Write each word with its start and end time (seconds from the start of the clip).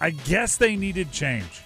I 0.00 0.10
guess 0.10 0.56
they 0.56 0.76
needed 0.76 1.12
change. 1.12 1.62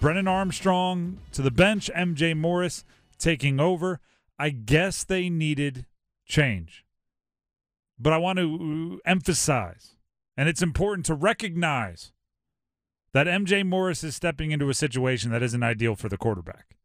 Brennan 0.00 0.28
Armstrong 0.28 1.18
to 1.32 1.42
the 1.42 1.50
bench, 1.50 1.90
MJ 1.94 2.36
Morris 2.36 2.84
taking 3.18 3.60
over. 3.60 4.00
I 4.38 4.50
guess 4.50 5.04
they 5.04 5.30
needed 5.30 5.86
change. 6.26 6.84
But 7.98 8.12
I 8.12 8.18
want 8.18 8.38
to 8.40 9.00
emphasize, 9.04 9.96
and 10.36 10.48
it's 10.48 10.62
important 10.62 11.06
to 11.06 11.14
recognize 11.14 12.12
that 13.12 13.26
MJ 13.28 13.64
Morris 13.64 14.02
is 14.02 14.16
stepping 14.16 14.50
into 14.50 14.68
a 14.68 14.74
situation 14.74 15.30
that 15.30 15.42
isn't 15.42 15.62
ideal 15.62 15.94
for 15.94 16.08
the 16.08 16.16
quarterback. 16.16 16.76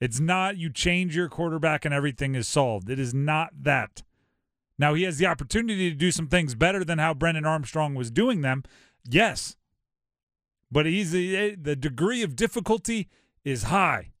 It's 0.00 0.20
not 0.20 0.56
you 0.56 0.70
change 0.70 1.14
your 1.14 1.28
quarterback 1.28 1.84
and 1.84 1.92
everything 1.92 2.34
is 2.34 2.48
solved. 2.48 2.88
It 2.88 2.98
is 2.98 3.12
not 3.12 3.50
that. 3.62 4.02
Now 4.78 4.94
he 4.94 5.02
has 5.02 5.18
the 5.18 5.26
opportunity 5.26 5.90
to 5.90 5.96
do 5.96 6.10
some 6.10 6.28
things 6.28 6.54
better 6.54 6.84
than 6.84 6.98
how 6.98 7.14
Brennan 7.14 7.44
Armstrong 7.44 7.94
was 7.94 8.10
doing 8.10 8.42
them. 8.42 8.62
Yes. 9.04 9.56
But 10.70 10.86
he's 10.86 11.12
the, 11.12 11.56
the 11.56 11.74
degree 11.74 12.22
of 12.22 12.36
difficulty 12.36 13.08
is 13.44 13.64
high. 13.64 14.12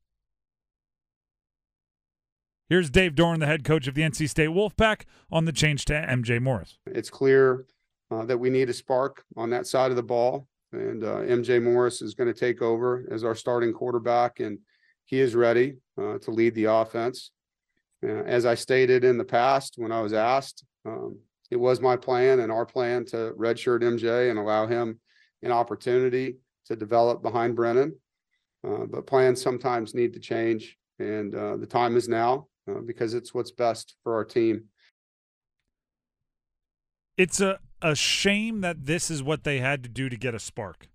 Here's 2.68 2.90
Dave 2.90 3.14
Doeren, 3.14 3.40
the 3.40 3.46
head 3.46 3.64
coach 3.64 3.86
of 3.86 3.94
the 3.94 4.02
NC 4.02 4.28
State 4.28 4.50
Wolfpack, 4.50 5.02
on 5.30 5.46
the 5.46 5.52
change 5.52 5.86
to 5.86 5.94
MJ 5.94 6.40
Morris. 6.40 6.78
It's 6.86 7.08
clear 7.08 7.64
uh, 8.10 8.24
that 8.26 8.36
we 8.36 8.50
need 8.50 8.68
a 8.68 8.74
spark 8.74 9.24
on 9.36 9.48
that 9.50 9.66
side 9.66 9.90
of 9.90 9.96
the 9.96 10.02
ball, 10.02 10.46
and 10.72 11.02
uh, 11.02 11.16
MJ 11.20 11.62
Morris 11.62 12.02
is 12.02 12.14
going 12.14 12.32
to 12.32 12.38
take 12.38 12.60
over 12.60 13.06
as 13.10 13.24
our 13.24 13.34
starting 13.34 13.72
quarterback, 13.72 14.40
and 14.40 14.58
he 15.06 15.18
is 15.18 15.34
ready 15.34 15.76
uh, 15.98 16.18
to 16.18 16.30
lead 16.30 16.54
the 16.54 16.64
offense. 16.64 17.30
Uh, 18.04 18.22
as 18.24 18.46
I 18.46 18.54
stated 18.54 19.04
in 19.04 19.18
the 19.18 19.24
past, 19.24 19.74
when 19.76 19.92
I 19.92 20.00
was 20.00 20.12
asked, 20.12 20.64
um, 20.84 21.18
it 21.50 21.56
was 21.56 21.80
my 21.80 21.96
plan 21.96 22.40
and 22.40 22.52
our 22.52 22.66
plan 22.66 23.04
to 23.06 23.32
redshirt 23.36 23.82
MJ 23.82 24.30
and 24.30 24.38
allow 24.38 24.66
him 24.66 25.00
an 25.42 25.52
opportunity 25.52 26.36
to 26.66 26.76
develop 26.76 27.22
behind 27.22 27.56
Brennan. 27.56 27.96
Uh, 28.66 28.84
but 28.86 29.06
plans 29.06 29.40
sometimes 29.40 29.94
need 29.94 30.12
to 30.14 30.20
change, 30.20 30.76
and 30.98 31.34
uh, 31.34 31.56
the 31.56 31.66
time 31.66 31.96
is 31.96 32.08
now 32.08 32.46
because 32.84 33.14
it's 33.14 33.32
what's 33.32 33.50
best 33.50 33.94
for 34.02 34.14
our 34.14 34.24
team. 34.24 34.64
It's 37.16 37.40
a 37.40 37.60
a 37.80 37.94
shame 37.94 38.60
that 38.60 38.86
this 38.86 39.10
is 39.10 39.22
what 39.22 39.44
they 39.44 39.58
had 39.58 39.82
to 39.82 39.88
do 39.88 40.08
to 40.08 40.16
get 40.16 40.34
a 40.34 40.38
spark. 40.38 40.88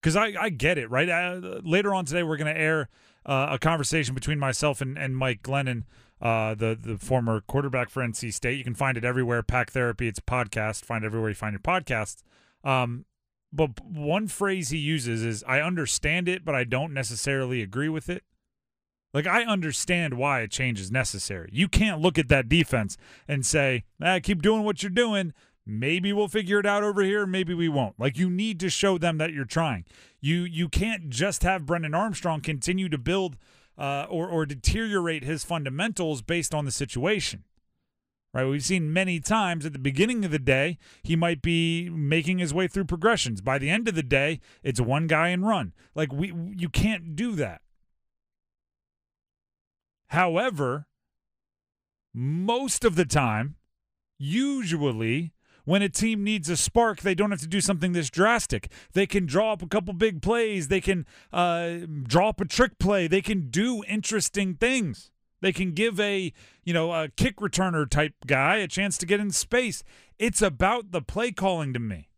Because 0.00 0.16
I, 0.16 0.34
I 0.38 0.48
get 0.50 0.78
it, 0.78 0.90
right? 0.90 1.08
Uh, 1.08 1.60
later 1.64 1.94
on 1.94 2.04
today, 2.04 2.22
we're 2.22 2.36
going 2.36 2.54
to 2.54 2.60
air 2.60 2.88
uh, 3.28 3.48
a 3.50 3.58
conversation 3.58 4.14
between 4.14 4.38
myself 4.38 4.80
and, 4.80 4.96
and 4.96 5.16
Mike 5.16 5.42
Glennon, 5.42 5.84
uh, 6.20 6.54
the, 6.54 6.76
the 6.80 6.96
former 6.96 7.42
quarterback 7.42 7.90
for 7.90 8.02
NC 8.02 8.32
State. 8.32 8.56
You 8.56 8.64
can 8.64 8.74
find 8.74 8.96
it 8.96 9.04
everywhere. 9.04 9.42
Pack 9.42 9.70
Therapy, 9.70 10.08
it's 10.08 10.18
a 10.18 10.22
podcast. 10.22 10.84
Find 10.84 11.04
everywhere 11.04 11.28
you 11.28 11.34
find 11.34 11.52
your 11.52 11.60
podcasts. 11.60 12.22
Um, 12.64 13.04
but 13.52 13.80
one 13.80 14.28
phrase 14.28 14.70
he 14.70 14.78
uses 14.78 15.22
is, 15.22 15.44
I 15.46 15.60
understand 15.60 16.28
it, 16.28 16.44
but 16.44 16.54
I 16.54 16.64
don't 16.64 16.92
necessarily 16.92 17.62
agree 17.62 17.88
with 17.88 18.08
it. 18.08 18.24
Like 19.14 19.26
I 19.26 19.44
understand 19.44 20.14
why 20.14 20.40
a 20.40 20.48
change 20.48 20.80
is 20.80 20.90
necessary. 20.90 21.48
You 21.52 21.68
can't 21.68 22.00
look 22.00 22.18
at 22.18 22.28
that 22.28 22.48
defense 22.48 22.96
and 23.26 23.44
say, 23.44 23.84
ah, 24.02 24.20
keep 24.22 24.42
doing 24.42 24.64
what 24.64 24.82
you're 24.82 24.90
doing. 24.90 25.32
Maybe 25.70 26.14
we'll 26.14 26.28
figure 26.28 26.58
it 26.58 26.64
out 26.64 26.82
over 26.82 27.02
here, 27.02 27.26
maybe 27.26 27.52
we 27.52 27.68
won't. 27.68 28.00
Like 28.00 28.16
you 28.16 28.30
need 28.30 28.58
to 28.60 28.70
show 28.70 28.96
them 28.96 29.18
that 29.18 29.34
you're 29.34 29.44
trying. 29.44 29.84
You 30.18 30.44
you 30.44 30.70
can't 30.70 31.10
just 31.10 31.42
have 31.42 31.66
Brennan 31.66 31.94
Armstrong 31.94 32.40
continue 32.40 32.88
to 32.88 32.96
build 32.96 33.36
uh, 33.76 34.06
or 34.08 34.26
or 34.28 34.46
deteriorate 34.46 35.24
his 35.24 35.44
fundamentals 35.44 36.22
based 36.22 36.54
on 36.54 36.64
the 36.64 36.70
situation. 36.70 37.44
Right? 38.32 38.46
We've 38.46 38.64
seen 38.64 38.94
many 38.94 39.20
times 39.20 39.66
at 39.66 39.74
the 39.74 39.78
beginning 39.78 40.24
of 40.24 40.30
the 40.30 40.38
day, 40.38 40.78
he 41.02 41.16
might 41.16 41.42
be 41.42 41.90
making 41.90 42.38
his 42.38 42.54
way 42.54 42.66
through 42.66 42.84
progressions. 42.84 43.42
By 43.42 43.58
the 43.58 43.68
end 43.68 43.88
of 43.88 43.94
the 43.94 44.02
day, 44.02 44.40
it's 44.62 44.80
one 44.80 45.06
guy 45.06 45.28
and 45.28 45.46
run. 45.46 45.74
Like 45.94 46.14
we 46.14 46.32
you 46.56 46.70
can't 46.70 47.14
do 47.14 47.32
that. 47.32 47.60
However, 50.08 50.86
most 52.14 52.86
of 52.86 52.96
the 52.96 53.04
time, 53.04 53.56
usually, 54.18 55.34
when 55.68 55.82
a 55.82 55.88
team 55.88 56.24
needs 56.24 56.48
a 56.48 56.56
spark, 56.56 57.00
they 57.00 57.14
don't 57.14 57.30
have 57.30 57.40
to 57.40 57.46
do 57.46 57.60
something 57.60 57.92
this 57.92 58.08
drastic. 58.08 58.70
They 58.94 59.06
can 59.06 59.26
draw 59.26 59.52
up 59.52 59.62
a 59.62 59.66
couple 59.66 59.92
big 59.92 60.22
plays. 60.22 60.68
They 60.68 60.80
can 60.80 61.04
uh, 61.32 61.78
draw 62.04 62.30
up 62.30 62.40
a 62.40 62.46
trick 62.46 62.78
play. 62.78 63.06
They 63.06 63.20
can 63.20 63.50
do 63.50 63.84
interesting 63.86 64.54
things. 64.54 65.10
They 65.40 65.52
can 65.52 65.72
give 65.72 66.00
a, 66.00 66.32
you 66.64 66.72
know, 66.72 66.92
a 66.92 67.08
kick 67.08 67.36
returner 67.36 67.88
type 67.88 68.14
guy 68.26 68.56
a 68.56 68.66
chance 68.66 68.96
to 68.98 69.06
get 69.06 69.20
in 69.20 69.30
space. 69.30 69.84
It's 70.18 70.40
about 70.40 70.90
the 70.90 71.02
play 71.02 71.32
calling 71.32 71.72
to 71.74 71.78
me. 71.78 72.08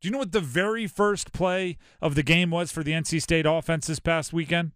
Do 0.00 0.08
you 0.08 0.12
know 0.12 0.18
what 0.18 0.32
the 0.32 0.40
very 0.40 0.86
first 0.86 1.32
play 1.32 1.76
of 2.00 2.14
the 2.14 2.22
game 2.22 2.50
was 2.50 2.72
for 2.72 2.82
the 2.82 2.92
NC 2.92 3.20
State 3.20 3.46
offense 3.46 3.88
this 3.88 4.00
past 4.00 4.32
weekend? 4.32 4.72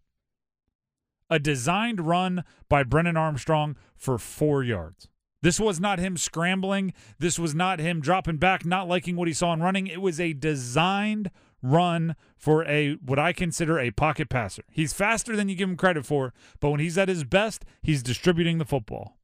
a 1.33 1.39
designed 1.39 1.99
run 1.99 2.45
by 2.69 2.83
Brennan 2.83 3.17
Armstrong 3.17 3.75
for 3.97 4.19
four 4.19 4.63
yards. 4.63 5.09
This 5.43 5.59
was 5.59 5.81
not 5.81 5.99
him 5.99 6.17
scrambling. 6.17 6.93
This 7.19 7.39
was 7.39 7.55
not 7.55 7.81
him 7.81 8.01
dropping 8.01 8.37
back, 8.37 8.65
not 8.65 8.89
liking 8.89 9.17
what 9.17 9.29
he 9.29 9.35
saw 9.35 9.53
in 9.53 9.61
running. 9.61 9.89
It 9.89 10.01
was 10.01 10.21
a 10.21 10.33
designed 10.33 11.31
run 11.63 12.17
for 12.37 12.65
a 12.65 12.95
what 12.95 13.19
I 13.19 13.33
consider 13.33 13.79
a 13.79 13.91
pocket 13.91 14.29
passer. 14.29 14.65
He's 14.71 14.93
faster 14.93 15.37
than 15.37 15.49
you 15.49 15.55
give 15.55 15.69
him 15.69 15.77
credit 15.77 16.07
for, 16.07 16.33
but 16.61 16.71
when 16.71 16.81
he's 16.81 16.99
at 16.99 17.09
his 17.09 17.25
best, 17.25 17.65
he's 17.83 18.03
distributing 18.03 18.59
the 18.59 18.65
football. 18.65 19.19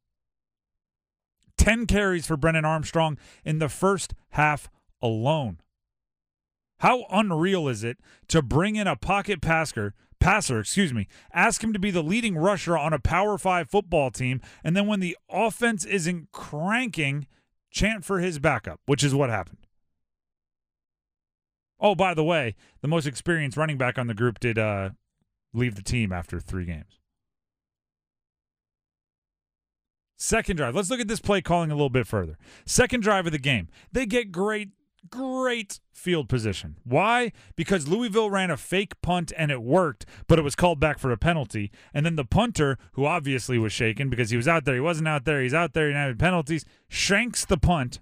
10 1.57 1.87
carries 1.87 2.25
for 2.25 2.37
Brennan 2.37 2.65
Armstrong 2.65 3.17
in 3.43 3.59
the 3.59 3.69
first 3.69 4.13
half 4.31 4.69
alone. 5.01 5.59
How 6.79 7.05
unreal 7.11 7.67
is 7.67 7.83
it 7.83 7.97
to 8.29 8.41
bring 8.41 8.75
in 8.75 8.87
a 8.87 8.95
pocket 8.95 9.41
passer 9.41 9.93
passer, 10.19 10.59
excuse 10.59 10.93
me, 10.93 11.07
ask 11.33 11.63
him 11.63 11.73
to 11.73 11.79
be 11.79 11.91
the 11.91 12.03
leading 12.03 12.37
rusher 12.37 12.77
on 12.77 12.93
a 12.93 12.99
Power 12.99 13.37
5 13.37 13.69
football 13.69 14.11
team 14.11 14.41
and 14.63 14.75
then 14.75 14.85
when 14.85 14.99
the 14.99 15.17
offense 15.29 15.85
isn't 15.85 16.31
cranking, 16.31 17.27
chant 17.71 18.03
for 18.03 18.19
his 18.19 18.39
backup, 18.39 18.79
which 18.85 19.03
is 19.03 19.15
what 19.15 19.29
happened. 19.29 19.57
Oh, 21.79 21.95
by 21.95 22.13
the 22.13 22.23
way, 22.23 22.55
the 22.81 22.87
most 22.89 23.05
experienced 23.05 23.57
running 23.57 23.77
back 23.77 23.97
on 23.97 24.07
the 24.07 24.13
group 24.13 24.39
did 24.39 24.57
uh, 24.57 24.89
leave 25.53 25.75
the 25.75 25.83
team 25.83 26.11
after 26.11 26.39
3 26.39 26.65
games. 26.65 26.99
Second 30.17 30.57
drive. 30.57 30.75
Let's 30.75 30.89
look 30.89 30.99
at 30.99 31.07
this 31.07 31.21
play 31.21 31.41
calling 31.41 31.71
a 31.71 31.75
little 31.75 31.89
bit 31.89 32.05
further. 32.05 32.37
Second 32.65 33.01
drive 33.01 33.25
of 33.25 33.31
the 33.31 33.39
game. 33.39 33.69
They 33.93 34.05
get 34.05 34.33
great 34.33 34.71
great 35.09 35.79
field 35.91 36.29
position. 36.29 36.77
Why? 36.83 37.31
Because 37.55 37.87
Louisville 37.87 38.29
ran 38.29 38.51
a 38.51 38.57
fake 38.57 39.01
punt 39.01 39.31
and 39.37 39.51
it 39.51 39.61
worked, 39.61 40.05
but 40.27 40.39
it 40.39 40.43
was 40.43 40.55
called 40.55 40.79
back 40.79 40.99
for 40.99 41.11
a 41.11 41.17
penalty. 41.17 41.71
And 41.93 42.05
then 42.05 42.15
the 42.15 42.25
punter, 42.25 42.77
who 42.93 43.05
obviously 43.05 43.57
was 43.57 43.73
shaken 43.73 44.09
because 44.09 44.29
he 44.29 44.37
was 44.37 44.47
out 44.47 44.65
there, 44.65 44.75
he 44.75 44.81
wasn't 44.81 45.07
out 45.07 45.25
there, 45.25 45.41
he's 45.41 45.53
out 45.53 45.73
there, 45.73 45.89
he 45.89 45.95
had 45.95 46.19
penalties, 46.19 46.65
shanks 46.87 47.45
the 47.45 47.57
punt. 47.57 47.99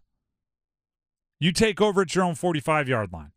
You 1.40 1.52
take 1.52 1.82
over 1.82 2.02
at 2.02 2.16
your 2.16 2.24
own 2.24 2.36
45 2.36 2.88
yard 2.88 3.14
line. 3.14 3.32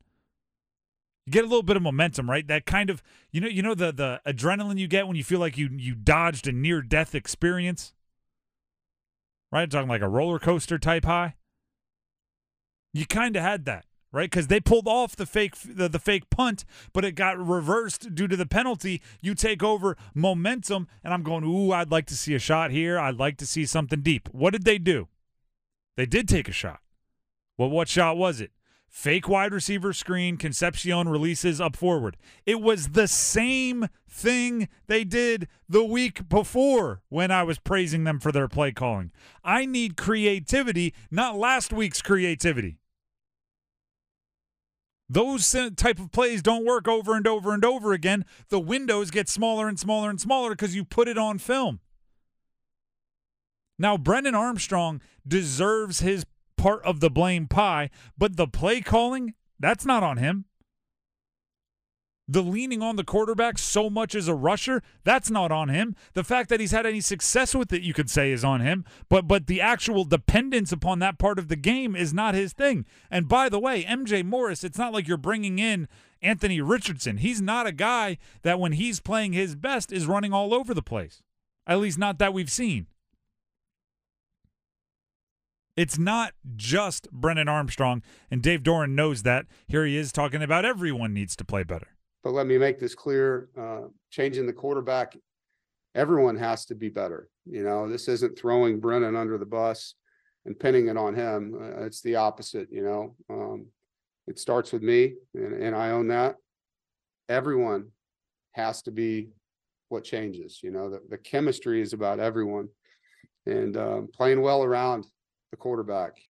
You 1.26 1.32
get 1.32 1.44
a 1.44 1.48
little 1.48 1.62
bit 1.62 1.76
of 1.76 1.82
momentum, 1.82 2.30
right? 2.30 2.46
That 2.46 2.66
kind 2.66 2.90
of 2.90 3.02
you 3.30 3.40
know, 3.40 3.48
you 3.48 3.62
know 3.62 3.74
the 3.74 3.92
the 3.92 4.20
adrenaline 4.26 4.78
you 4.78 4.88
get 4.88 5.06
when 5.06 5.16
you 5.16 5.24
feel 5.24 5.38
like 5.38 5.58
you 5.58 5.68
you 5.70 5.94
dodged 5.94 6.48
a 6.48 6.52
near 6.52 6.82
death 6.82 7.14
experience. 7.14 7.92
Right? 9.52 9.62
I'm 9.62 9.68
talking 9.68 9.88
like 9.88 10.02
a 10.02 10.08
roller 10.08 10.38
coaster 10.38 10.78
type 10.78 11.04
high. 11.04 11.34
You 12.92 13.06
kind 13.06 13.36
of 13.36 13.42
had 13.42 13.64
that, 13.66 13.86
right? 14.12 14.30
Because 14.30 14.48
they 14.48 14.60
pulled 14.60 14.88
off 14.88 15.14
the 15.14 15.26
fake 15.26 15.54
the, 15.64 15.88
the 15.88 15.98
fake 15.98 16.28
punt, 16.30 16.64
but 16.92 17.04
it 17.04 17.12
got 17.12 17.38
reversed 17.38 18.14
due 18.14 18.28
to 18.28 18.36
the 18.36 18.46
penalty. 18.46 19.00
You 19.20 19.34
take 19.34 19.62
over 19.62 19.96
momentum, 20.14 20.88
and 21.04 21.14
I'm 21.14 21.22
going, 21.22 21.44
ooh, 21.44 21.72
I'd 21.72 21.90
like 21.90 22.06
to 22.06 22.16
see 22.16 22.34
a 22.34 22.38
shot 22.38 22.70
here. 22.70 22.98
I'd 22.98 23.18
like 23.18 23.36
to 23.38 23.46
see 23.46 23.64
something 23.66 24.00
deep. 24.00 24.28
What 24.32 24.52
did 24.52 24.64
they 24.64 24.78
do? 24.78 25.08
They 25.96 26.06
did 26.06 26.28
take 26.28 26.48
a 26.48 26.52
shot. 26.52 26.80
Well, 27.56 27.70
what 27.70 27.88
shot 27.88 28.16
was 28.16 28.40
it? 28.40 28.52
Fake 28.90 29.28
wide 29.28 29.54
receiver 29.54 29.92
screen, 29.92 30.36
Concepcion 30.36 31.08
releases 31.08 31.60
up 31.60 31.76
forward. 31.76 32.16
It 32.44 32.60
was 32.60 32.88
the 32.88 33.06
same 33.06 33.86
thing 34.08 34.68
they 34.88 35.04
did 35.04 35.46
the 35.68 35.84
week 35.84 36.28
before 36.28 37.00
when 37.08 37.30
I 37.30 37.44
was 37.44 37.60
praising 37.60 38.02
them 38.02 38.18
for 38.18 38.32
their 38.32 38.48
play 38.48 38.72
calling. 38.72 39.12
I 39.44 39.64
need 39.64 39.96
creativity, 39.96 40.92
not 41.08 41.38
last 41.38 41.72
week's 41.72 42.02
creativity. 42.02 42.78
Those 45.08 45.50
type 45.76 46.00
of 46.00 46.10
plays 46.10 46.42
don't 46.42 46.66
work 46.66 46.88
over 46.88 47.14
and 47.14 47.26
over 47.28 47.54
and 47.54 47.64
over 47.64 47.92
again. 47.92 48.24
The 48.48 48.60
windows 48.60 49.12
get 49.12 49.28
smaller 49.28 49.68
and 49.68 49.78
smaller 49.78 50.10
and 50.10 50.20
smaller 50.20 50.50
because 50.50 50.74
you 50.74 50.84
put 50.84 51.08
it 51.08 51.16
on 51.16 51.38
film. 51.38 51.78
Now, 53.78 53.96
Brennan 53.96 54.34
Armstrong 54.34 55.00
deserves 55.26 56.00
his 56.00 56.24
part 56.60 56.84
of 56.84 57.00
the 57.00 57.10
blame 57.10 57.46
pie, 57.46 57.88
but 58.18 58.36
the 58.36 58.46
play 58.46 58.82
calling, 58.82 59.34
that's 59.58 59.86
not 59.86 60.02
on 60.02 60.18
him. 60.18 60.44
The 62.28 62.42
leaning 62.42 62.80
on 62.80 62.94
the 62.94 63.02
quarterback 63.02 63.58
so 63.58 63.90
much 63.90 64.14
as 64.14 64.28
a 64.28 64.34
rusher, 64.34 64.82
that's 65.02 65.30
not 65.30 65.50
on 65.50 65.68
him. 65.68 65.96
The 66.12 66.22
fact 66.22 66.48
that 66.50 66.60
he's 66.60 66.70
had 66.70 66.86
any 66.86 67.00
success 67.00 67.56
with 67.56 67.72
it, 67.72 67.82
you 67.82 67.92
could 67.92 68.08
say, 68.08 68.30
is 68.30 68.44
on 68.44 68.60
him. 68.60 68.84
But 69.08 69.26
but 69.26 69.48
the 69.48 69.60
actual 69.60 70.04
dependence 70.04 70.70
upon 70.70 71.00
that 71.00 71.18
part 71.18 71.40
of 71.40 71.48
the 71.48 71.56
game 71.56 71.96
is 71.96 72.14
not 72.14 72.34
his 72.36 72.52
thing. 72.52 72.84
And 73.10 73.26
by 73.26 73.48
the 73.48 73.58
way, 73.58 73.82
MJ 73.82 74.24
Morris, 74.24 74.62
it's 74.62 74.78
not 74.78 74.92
like 74.92 75.08
you're 75.08 75.16
bringing 75.16 75.58
in 75.58 75.88
Anthony 76.22 76.60
Richardson. 76.60 77.16
He's 77.16 77.40
not 77.40 77.66
a 77.66 77.72
guy 77.72 78.18
that 78.42 78.60
when 78.60 78.72
he's 78.72 79.00
playing 79.00 79.32
his 79.32 79.56
best 79.56 79.90
is 79.90 80.06
running 80.06 80.32
all 80.32 80.54
over 80.54 80.72
the 80.72 80.82
place. 80.82 81.22
At 81.66 81.80
least 81.80 81.98
not 81.98 82.18
that 82.18 82.34
we've 82.34 82.50
seen. 82.50 82.86
It's 85.80 85.98
not 85.98 86.34
just 86.56 87.10
Brennan 87.10 87.48
Armstrong, 87.48 88.02
and 88.30 88.42
Dave 88.42 88.62
Doeren 88.62 88.90
knows 88.90 89.22
that. 89.22 89.46
Here 89.66 89.86
he 89.86 89.96
is 89.96 90.12
talking 90.12 90.42
about 90.42 90.66
everyone 90.66 91.14
needs 91.14 91.34
to 91.36 91.42
play 91.42 91.62
better. 91.62 91.96
But 92.22 92.34
let 92.34 92.46
me 92.46 92.58
make 92.58 92.78
this 92.78 92.94
clear, 92.94 93.48
uh, 93.58 93.88
changing 94.10 94.44
the 94.44 94.52
quarterback, 94.52 95.16
everyone 95.94 96.36
has 96.36 96.66
to 96.66 96.74
be 96.74 96.90
better. 96.90 97.30
You 97.46 97.62
know, 97.62 97.88
this 97.88 98.08
isn't 98.08 98.38
throwing 98.38 98.78
Brennan 98.78 99.16
under 99.16 99.38
the 99.38 99.46
bus 99.46 99.94
and 100.44 100.60
pinning 100.60 100.88
it 100.88 100.98
on 100.98 101.14
him. 101.14 101.54
Uh, 101.58 101.86
it's 101.86 102.02
the 102.02 102.16
opposite, 102.16 102.68
you 102.70 102.82
know. 102.82 103.16
Um, 103.30 103.68
it 104.26 104.38
starts 104.38 104.72
with 104.72 104.82
me 104.82 105.14
and, 105.32 105.62
and 105.62 105.74
I 105.74 105.92
own 105.92 106.08
that. 106.08 106.36
Everyone 107.30 107.86
has 108.52 108.82
to 108.82 108.90
be 108.90 109.30
what 109.88 110.04
changes, 110.04 110.60
you 110.62 110.72
know, 110.72 110.90
the, 110.90 111.00
the 111.08 111.16
chemistry 111.16 111.80
is 111.80 111.94
about 111.94 112.20
everyone 112.20 112.68
and 113.46 113.78
um, 113.78 114.08
playing 114.12 114.42
well 114.42 114.62
around 114.62 115.06
the 115.50 115.56
quarterback. 115.56 116.28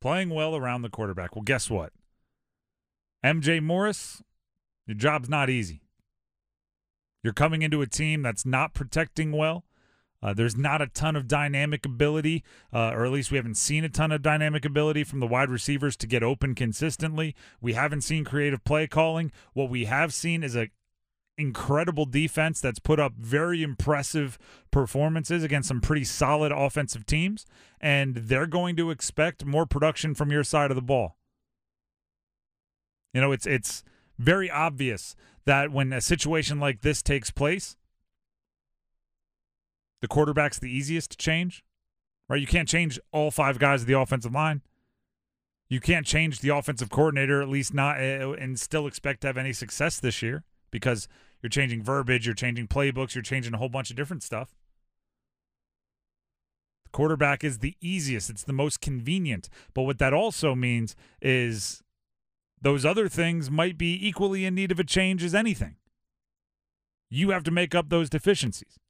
Playing 0.00 0.30
well 0.30 0.54
around 0.54 0.82
the 0.82 0.88
quarterback. 0.88 1.34
Well, 1.34 1.42
guess 1.42 1.68
what? 1.68 1.92
MJ 3.24 3.62
Morris, 3.62 4.22
your 4.86 4.96
job's 4.96 5.28
not 5.28 5.50
easy. 5.50 5.82
You're 7.24 7.32
coming 7.32 7.62
into 7.62 7.82
a 7.82 7.86
team 7.86 8.22
that's 8.22 8.46
not 8.46 8.72
protecting 8.72 9.32
well. 9.32 9.64
Uh, 10.22 10.32
there's 10.32 10.56
not 10.56 10.80
a 10.80 10.86
ton 10.86 11.16
of 11.16 11.28
dynamic 11.28 11.84
ability, 11.84 12.42
uh, 12.72 12.90
or 12.94 13.04
at 13.04 13.12
least 13.12 13.30
we 13.30 13.36
haven't 13.36 13.56
seen 13.56 13.84
a 13.84 13.88
ton 13.88 14.12
of 14.12 14.22
dynamic 14.22 14.64
ability 14.64 15.04
from 15.04 15.20
the 15.20 15.26
wide 15.26 15.50
receivers 15.50 15.96
to 15.96 16.06
get 16.06 16.22
open 16.22 16.54
consistently. 16.54 17.34
We 17.60 17.74
haven't 17.74 18.02
seen 18.02 18.24
creative 18.24 18.64
play 18.64 18.86
calling. 18.86 19.30
What 19.52 19.70
we 19.70 19.84
have 19.84 20.14
seen 20.14 20.42
is 20.42 20.56
a 20.56 20.70
incredible 21.38 22.06
defense 22.06 22.60
that's 22.60 22.78
put 22.78 22.98
up 22.98 23.14
very 23.18 23.62
impressive 23.62 24.38
performances 24.70 25.42
against 25.42 25.68
some 25.68 25.80
pretty 25.80 26.04
solid 26.04 26.52
offensive 26.52 27.06
teams, 27.06 27.46
and 27.80 28.14
they're 28.14 28.46
going 28.46 28.76
to 28.76 28.90
expect 28.90 29.44
more 29.44 29.66
production 29.66 30.14
from 30.14 30.30
your 30.30 30.44
side 30.44 30.70
of 30.70 30.76
the 30.76 30.82
ball. 30.82 31.16
You 33.12 33.20
know, 33.20 33.32
it's 33.32 33.46
it's 33.46 33.82
very 34.18 34.50
obvious 34.50 35.16
that 35.44 35.70
when 35.70 35.92
a 35.92 36.00
situation 36.00 36.58
like 36.60 36.82
this 36.82 37.02
takes 37.02 37.30
place, 37.30 37.76
the 40.02 40.08
quarterback's 40.08 40.58
the 40.58 40.70
easiest 40.70 41.12
to 41.12 41.16
change. 41.16 41.64
Right? 42.28 42.40
You 42.40 42.46
can't 42.46 42.68
change 42.68 42.98
all 43.12 43.30
five 43.30 43.58
guys 43.58 43.82
of 43.82 43.86
the 43.86 43.98
offensive 43.98 44.34
line. 44.34 44.62
You 45.68 45.80
can't 45.80 46.06
change 46.06 46.40
the 46.40 46.48
offensive 46.48 46.90
coordinator, 46.90 47.40
at 47.40 47.48
least 47.48 47.72
not, 47.72 47.98
uh, 47.98 48.32
and 48.32 48.58
still 48.58 48.86
expect 48.86 49.20
to 49.20 49.28
have 49.28 49.36
any 49.36 49.52
success 49.52 49.98
this 49.98 50.22
year 50.22 50.44
because 50.70 51.08
you're 51.46 51.62
changing 51.62 51.80
verbiage, 51.80 52.26
you're 52.26 52.34
changing 52.34 52.66
playbooks, 52.66 53.14
you're 53.14 53.22
changing 53.22 53.54
a 53.54 53.58
whole 53.58 53.68
bunch 53.68 53.88
of 53.88 53.94
different 53.94 54.24
stuff. 54.24 54.56
The 56.82 56.90
quarterback 56.90 57.44
is 57.44 57.58
the 57.58 57.76
easiest, 57.80 58.30
it's 58.30 58.42
the 58.42 58.52
most 58.52 58.80
convenient. 58.80 59.48
But 59.74 59.82
what 59.82 59.98
that 59.98 60.12
also 60.12 60.56
means 60.56 60.96
is 61.22 61.84
those 62.60 62.84
other 62.84 63.08
things 63.08 63.48
might 63.48 63.78
be 63.78 63.96
equally 64.08 64.44
in 64.44 64.56
need 64.56 64.72
of 64.72 64.80
a 64.80 64.84
change 64.84 65.22
as 65.22 65.36
anything. 65.36 65.76
You 67.08 67.30
have 67.30 67.44
to 67.44 67.52
make 67.52 67.76
up 67.76 67.90
those 67.90 68.10
deficiencies. 68.10 68.80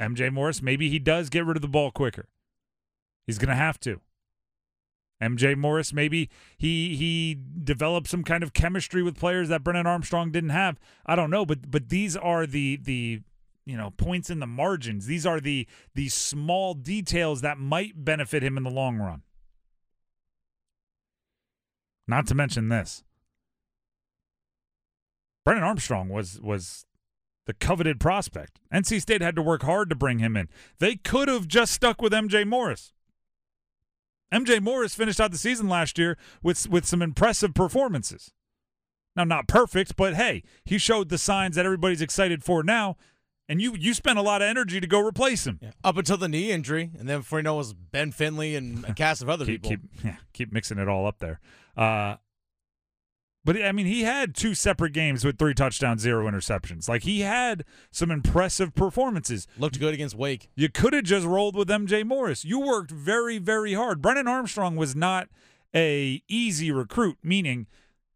MJ 0.00 0.32
Morris, 0.32 0.60
maybe 0.60 0.90
he 0.90 0.98
does 0.98 1.28
get 1.28 1.46
rid 1.46 1.56
of 1.56 1.62
the 1.62 1.68
ball 1.68 1.92
quicker. 1.92 2.28
He's 3.24 3.38
going 3.38 3.50
to 3.50 3.54
have 3.54 3.78
to. 3.80 4.00
MJ 5.20 5.56
Morris, 5.56 5.92
maybe 5.92 6.30
he 6.56 6.96
he 6.96 7.38
develops 7.64 8.10
some 8.10 8.22
kind 8.22 8.42
of 8.42 8.52
chemistry 8.52 9.02
with 9.02 9.18
players 9.18 9.48
that 9.48 9.64
Brennan 9.64 9.86
Armstrong 9.86 10.30
didn't 10.30 10.50
have. 10.50 10.78
I 11.04 11.16
don't 11.16 11.30
know, 11.30 11.44
but 11.44 11.70
but 11.70 11.88
these 11.88 12.16
are 12.16 12.46
the 12.46 12.76
the 12.76 13.22
you 13.66 13.76
know 13.76 13.90
points 13.90 14.30
in 14.30 14.38
the 14.38 14.46
margins. 14.46 15.06
These 15.06 15.26
are 15.26 15.40
the 15.40 15.66
the 15.94 16.08
small 16.08 16.74
details 16.74 17.40
that 17.40 17.58
might 17.58 18.04
benefit 18.04 18.42
him 18.44 18.56
in 18.56 18.62
the 18.62 18.70
long 18.70 18.98
run. 18.98 19.22
Not 22.06 22.26
to 22.28 22.34
mention 22.34 22.68
this. 22.68 23.02
Brennan 25.44 25.64
Armstrong 25.64 26.08
was 26.08 26.40
was 26.40 26.86
the 27.46 27.54
coveted 27.54 27.98
prospect. 27.98 28.60
NC 28.72 29.00
State 29.00 29.22
had 29.22 29.34
to 29.34 29.42
work 29.42 29.62
hard 29.62 29.88
to 29.90 29.96
bring 29.96 30.18
him 30.18 30.36
in. 30.36 30.48
They 30.78 30.96
could 30.96 31.28
have 31.28 31.48
just 31.48 31.72
stuck 31.72 32.00
with 32.00 32.12
MJ 32.12 32.46
Morris. 32.46 32.92
MJ 34.32 34.60
Morris 34.60 34.94
finished 34.94 35.20
out 35.20 35.30
the 35.30 35.38
season 35.38 35.68
last 35.68 35.98
year 35.98 36.16
with 36.42 36.68
with 36.68 36.84
some 36.84 37.02
impressive 37.02 37.54
performances. 37.54 38.32
Now 39.16 39.24
not 39.24 39.48
perfect, 39.48 39.96
but 39.96 40.14
hey, 40.14 40.42
he 40.64 40.78
showed 40.78 41.08
the 41.08 41.18
signs 41.18 41.56
that 41.56 41.66
everybody's 41.66 42.02
excited 42.02 42.44
for 42.44 42.62
now. 42.62 42.96
And 43.48 43.62
you 43.62 43.74
you 43.74 43.94
spent 43.94 44.18
a 44.18 44.22
lot 44.22 44.42
of 44.42 44.48
energy 44.48 44.78
to 44.80 44.86
go 44.86 45.00
replace 45.00 45.46
him. 45.46 45.58
Yeah. 45.62 45.70
Up 45.82 45.96
until 45.96 46.18
the 46.18 46.28
knee 46.28 46.50
injury, 46.50 46.90
and 46.98 47.08
then 47.08 47.20
before 47.20 47.38
you 47.38 47.44
know 47.44 47.54
it 47.54 47.58
was 47.58 47.72
Ben 47.72 48.12
Finley 48.12 48.54
and 48.54 48.84
a 48.84 48.92
cast 48.92 49.22
of 49.22 49.30
other 49.30 49.46
keep, 49.46 49.62
people. 49.62 49.70
Keep, 49.70 50.04
yeah, 50.04 50.16
keep 50.34 50.52
mixing 50.52 50.78
it 50.78 50.88
all 50.88 51.06
up 51.06 51.18
there. 51.18 51.40
Uh, 51.76 52.16
but 53.48 53.64
I 53.64 53.72
mean, 53.72 53.86
he 53.86 54.02
had 54.02 54.34
two 54.34 54.54
separate 54.54 54.92
games 54.92 55.24
with 55.24 55.38
three 55.38 55.54
touchdowns, 55.54 56.02
zero 56.02 56.30
interceptions. 56.30 56.86
Like 56.86 57.04
he 57.04 57.20
had 57.20 57.64
some 57.90 58.10
impressive 58.10 58.74
performances. 58.74 59.46
Looked 59.56 59.80
good 59.80 59.94
against 59.94 60.14
Wake. 60.14 60.50
You 60.54 60.68
could 60.68 60.92
have 60.92 61.04
just 61.04 61.24
rolled 61.24 61.56
with 61.56 61.68
MJ 61.68 62.04
Morris. 62.04 62.44
You 62.44 62.60
worked 62.60 62.90
very, 62.90 63.38
very 63.38 63.72
hard. 63.72 64.02
Brennan 64.02 64.28
Armstrong 64.28 64.76
was 64.76 64.94
not 64.94 65.30
a 65.74 66.22
easy 66.28 66.70
recruit, 66.70 67.16
meaning 67.22 67.66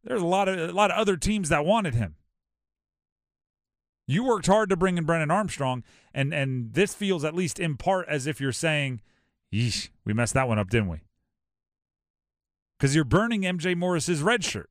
there's 0.05 0.21
a 0.21 0.27
lot 0.27 0.49
of 0.49 0.69
a 0.69 0.73
lot 0.75 0.91
of 0.91 0.99
other 0.99 1.17
teams 1.17 1.49
that 1.49 1.65
wanted 1.65 1.95
him. 1.95 2.17
You 4.07 4.25
worked 4.25 4.49
hard 4.49 4.69
to 4.69 4.77
bring 4.77 4.99
in 4.99 5.05
Brennan 5.05 5.31
Armstrong, 5.31 5.83
and 6.13 6.35
and 6.35 6.75
this 6.75 6.93
feels 6.93 7.25
at 7.25 7.35
least 7.35 7.59
in 7.59 7.79
part 7.79 8.07
as 8.07 8.27
if 8.27 8.39
you're 8.39 8.53
saying, 8.53 9.01
"Yeesh, 9.51 9.89
we 10.05 10.13
messed 10.13 10.35
that 10.35 10.47
one 10.47 10.59
up, 10.59 10.69
didn't 10.69 10.89
we?" 10.89 10.99
Because 12.79 12.95
you're 12.95 13.05
burning 13.05 13.47
MJ 13.47 13.75
Morris's 13.75 14.21
red 14.21 14.45
shirt. 14.45 14.69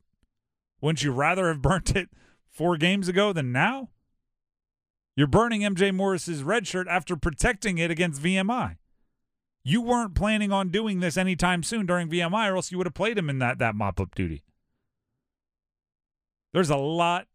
Wouldn't 0.82 1.04
you 1.04 1.12
rather 1.12 1.48
have 1.48 1.62
burnt 1.62 1.96
it 1.96 2.10
four 2.50 2.78
games 2.78 3.08
ago 3.08 3.32
than 3.32 3.52
now? 3.52 3.90
You're 5.16 5.28
burning 5.28 5.62
MJ 5.62 5.94
Morris's 5.94 6.44
red 6.44 6.66
shirt 6.66 6.88
after 6.88 7.16
protecting 7.16 7.78
it 7.78 7.92
against 7.92 8.22
VMI. 8.22 8.78
You 9.64 9.82
weren't 9.82 10.16
planning 10.16 10.52
on 10.52 10.70
doing 10.70 11.00
this 11.00 11.18
anytime 11.18 11.62
soon 11.62 11.86
during 11.86 12.10
VMI, 12.10 12.52
or 12.52 12.56
else 12.56 12.72
you 12.72 12.78
would 12.78 12.88
have 12.88 12.96
played 12.96 13.18
him 13.18 13.30
in 13.30 13.40
that 13.40 13.60
that 13.60 13.76
mop 13.76 14.00
up 14.00 14.16
duty. 14.16 14.44
There's 16.54 16.70
a 16.70 16.78
lot 16.78 17.28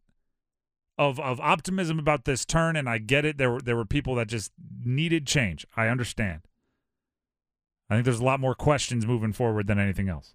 of 0.98 1.20
of 1.20 1.38
optimism 1.40 1.98
about 1.98 2.24
this 2.24 2.44
turn, 2.44 2.74
and 2.74 2.88
I 2.88 2.98
get 2.98 3.24
it. 3.24 3.38
There 3.38 3.52
were 3.52 3.60
there 3.60 3.76
were 3.76 3.84
people 3.84 4.16
that 4.16 4.26
just 4.26 4.50
needed 4.84 5.26
change. 5.26 5.66
I 5.76 5.88
understand. 5.88 6.42
I 7.88 7.94
think 7.94 8.04
there's 8.04 8.20
a 8.20 8.24
lot 8.24 8.40
more 8.40 8.54
questions 8.54 9.06
moving 9.06 9.32
forward 9.32 9.68
than 9.68 9.78
anything 9.78 10.08
else. 10.08 10.34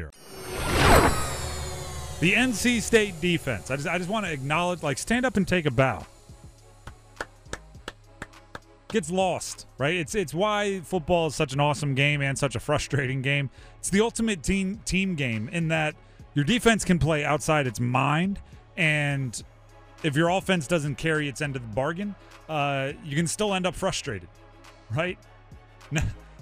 The 2.19 2.33
NC 2.33 2.81
State 2.81 3.19
defense. 3.19 3.71
I 3.71 3.75
just 3.75 3.87
I 3.87 3.97
just 3.97 4.09
want 4.09 4.25
to 4.25 4.31
acknowledge, 4.31 4.83
like, 4.83 4.97
stand 4.97 5.25
up 5.25 5.37
and 5.37 5.47
take 5.47 5.65
a 5.65 5.71
bow. 5.71 6.05
gets 8.91 9.09
lost, 9.09 9.65
right? 9.77 9.95
It's 9.95 10.15
it's 10.15 10.33
why 10.33 10.81
football 10.81 11.27
is 11.27 11.35
such 11.35 11.53
an 11.53 11.59
awesome 11.59 11.95
game 11.95 12.21
and 12.21 12.37
such 12.37 12.55
a 12.55 12.59
frustrating 12.59 13.21
game. 13.21 13.49
It's 13.79 13.89
the 13.89 14.01
ultimate 14.01 14.43
team 14.43 14.81
team 14.85 15.15
game 15.15 15.49
in 15.49 15.69
that 15.69 15.95
your 16.33 16.45
defense 16.45 16.85
can 16.85 16.99
play 16.99 17.25
outside 17.25 17.67
its 17.67 17.79
mind, 17.79 18.39
and 18.77 19.41
if 20.03 20.15
your 20.15 20.29
offense 20.29 20.67
doesn't 20.67 20.95
carry 20.95 21.27
its 21.27 21.41
end 21.41 21.55
of 21.55 21.61
the 21.61 21.73
bargain, 21.73 22.15
uh, 22.49 22.91
you 23.03 23.15
can 23.15 23.27
still 23.27 23.53
end 23.53 23.65
up 23.65 23.75
frustrated, 23.75 24.29
right? 24.93 25.17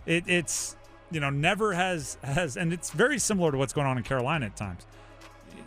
It, 0.05 0.23
it's 0.25 0.75
you 1.11 1.19
know 1.19 1.29
never 1.29 1.73
has 1.73 2.17
has, 2.23 2.57
and 2.57 2.73
it's 2.73 2.91
very 2.91 3.19
similar 3.19 3.51
to 3.51 3.57
what's 3.57 3.73
going 3.73 3.87
on 3.87 3.97
in 3.97 4.03
Carolina 4.03 4.47
at 4.47 4.55
times. 4.55 4.85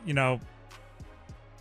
You 0.04 0.14
know, 0.14 0.40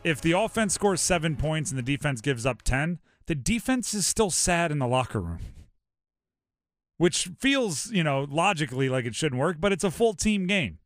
if 0.03 0.21
the 0.21 0.33
offense 0.33 0.73
scores 0.73 1.01
seven 1.01 1.35
points 1.35 1.71
and 1.71 1.77
the 1.77 1.83
defense 1.83 2.21
gives 2.21 2.45
up 2.45 2.61
ten, 2.61 2.99
the 3.27 3.35
defense 3.35 3.93
is 3.93 4.05
still 4.05 4.29
sad 4.29 4.71
in 4.71 4.79
the 4.79 4.87
locker 4.87 5.19
room. 5.19 5.39
Which 6.97 7.31
feels, 7.39 7.91
you 7.91 8.03
know, 8.03 8.27
logically 8.29 8.87
like 8.87 9.05
it 9.05 9.15
shouldn't 9.15 9.41
work, 9.41 9.57
but 9.59 9.71
it's 9.71 9.83
a 9.83 9.89
full 9.89 10.13
team 10.13 10.45
game. 10.45 10.77